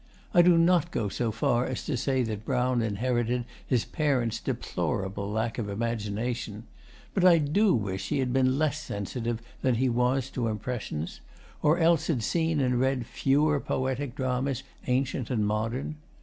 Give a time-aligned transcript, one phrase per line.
[0.33, 5.31] I do not go so far as to say that Brown inherited his parents' deplorable
[5.31, 6.63] lack of imagination.
[7.13, 11.21] But I do wish he had been less sensitive than he was to impressions,
[11.61, 15.97] or else had seen and read fewer poetic dramas ancient and modern.